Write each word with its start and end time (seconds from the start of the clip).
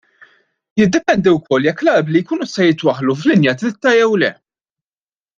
Jiddependi 0.79 1.31
wkoll 1.35 1.63
jekk 1.67 1.83
l-arbli 1.85 2.21
jkunux 2.23 2.53
se 2.55 2.65
jitwaħħlu 2.69 3.15
f'linja 3.23 3.53
dritta 3.61 3.93
jew 3.99 4.17
le. 4.23 4.31